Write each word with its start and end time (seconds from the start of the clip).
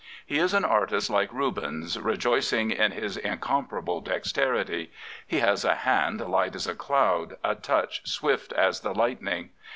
He 0.25 0.39
is 0.39 0.55
an 0.55 0.65
artist 0.65 1.11
like 1.11 1.31
Rubens, 1.31 1.99
rejoicing 1.99 2.71
in 2.71 2.91
his 2.91 3.17
incomparable 3.17 4.01
dexterity. 4.01 4.91
He 5.27 5.41
has 5.41 5.63
a 5.63 5.75
hand 5.75 6.21
light 6.21 6.55
as 6.55 6.65
a 6.65 6.73
cloud, 6.73 7.37
a 7.43 7.53
touch 7.53 8.09
swift 8.09 8.51
as 8.51 8.79
the 8.79 8.95
light 8.95 9.21
ning. 9.21 9.51